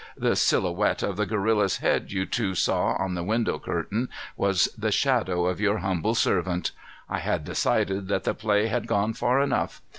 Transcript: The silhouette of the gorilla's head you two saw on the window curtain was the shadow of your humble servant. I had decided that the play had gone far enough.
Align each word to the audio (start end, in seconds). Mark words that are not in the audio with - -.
The 0.17 0.35
silhouette 0.35 1.03
of 1.03 1.15
the 1.15 1.27
gorilla's 1.27 1.77
head 1.77 2.11
you 2.11 2.25
two 2.25 2.55
saw 2.55 2.95
on 2.95 3.13
the 3.13 3.21
window 3.23 3.59
curtain 3.59 4.09
was 4.35 4.67
the 4.75 4.91
shadow 4.91 5.45
of 5.45 5.61
your 5.61 5.77
humble 5.77 6.15
servant. 6.15 6.71
I 7.07 7.19
had 7.19 7.43
decided 7.43 8.07
that 8.07 8.23
the 8.23 8.33
play 8.33 8.65
had 8.65 8.87
gone 8.87 9.13
far 9.13 9.39
enough. 9.39 9.79